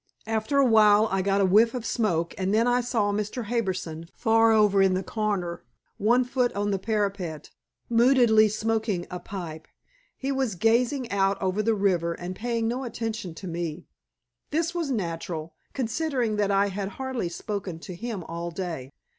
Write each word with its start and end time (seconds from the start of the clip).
After 0.25 0.57
a 0.57 0.65
while, 0.65 1.07
I 1.11 1.21
got 1.21 1.41
a 1.41 1.45
whiff 1.45 1.75
of 1.75 1.85
smoke, 1.85 2.33
and 2.35 2.51
then 2.51 2.65
I 2.65 2.81
saw 2.81 3.11
Mr. 3.11 3.43
Harbison 3.43 4.09
far 4.15 4.51
over 4.51 4.81
in 4.81 4.95
the 4.95 5.03
corner, 5.03 5.63
one 5.99 6.23
foot 6.23 6.51
on 6.55 6.71
the 6.71 6.79
parapet, 6.79 7.51
moodily 7.87 8.49
smoking 8.49 9.05
a 9.11 9.19
pipe. 9.19 9.67
He 10.17 10.31
was 10.31 10.55
gazing 10.55 11.11
out 11.11 11.39
over 11.39 11.61
the 11.61 11.75
river, 11.75 12.13
and 12.15 12.35
paying 12.35 12.67
no 12.67 12.83
attention 12.83 13.35
to 13.35 13.47
me. 13.47 13.85
This 14.49 14.73
was 14.73 14.89
natural, 14.89 15.53
considering 15.73 16.37
that 16.37 16.49
I 16.49 16.69
had 16.69 16.89
hardly 16.97 17.29
spoken 17.29 17.77
to 17.81 17.93
him 17.93 18.23
all 18.23 18.49
day. 18.49 18.89